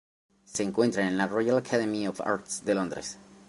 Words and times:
Se 0.45 0.63
encuentra 0.63 1.05
en 1.07 1.15
la 1.15 1.27
Royal 1.27 1.57
Academy 1.59 2.07
of 2.07 2.21
Arts 2.21 2.65
de 2.65 2.73
Londres. 2.73 3.19